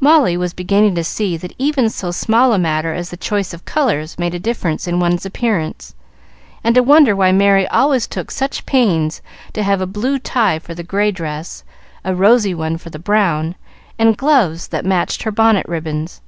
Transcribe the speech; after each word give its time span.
Molly 0.00 0.38
was 0.38 0.54
beginning 0.54 0.94
to 0.94 1.04
see 1.04 1.36
that 1.36 1.52
even 1.58 1.90
so 1.90 2.10
small 2.12 2.54
a 2.54 2.58
matter 2.58 2.94
as 2.94 3.10
the 3.10 3.16
choice 3.18 3.52
of 3.52 3.66
colors 3.66 4.18
made 4.18 4.34
a 4.34 4.38
difference 4.38 4.88
in 4.88 5.00
one's 5.00 5.26
appearance, 5.26 5.94
and 6.64 6.74
to 6.74 6.82
wonder 6.82 7.14
why 7.14 7.30
Merry 7.30 7.68
always 7.68 8.06
took 8.06 8.30
such 8.30 8.64
pains 8.64 9.20
to 9.52 9.62
have 9.62 9.82
a 9.82 9.86
blue 9.86 10.18
tie 10.18 10.58
for 10.60 10.74
the 10.74 10.82
gray 10.82 11.12
dress, 11.12 11.62
a 12.06 12.14
rosy 12.14 12.54
one 12.54 12.78
for 12.78 12.88
the 12.88 12.98
brown, 12.98 13.54
and 13.98 14.16
gloves 14.16 14.68
that 14.68 14.86
matched 14.86 15.24
her 15.24 15.30
bonnet 15.30 15.68
ribbons. 15.68 16.22